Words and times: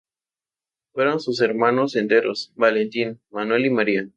Fueron 0.93 1.19
sus 1.19 1.41
hermanos 1.41 1.95
enteros; 1.95 2.51
Valentín, 2.55 3.21
Manuel 3.29 3.67
y 3.67 3.69
María. 3.69 4.09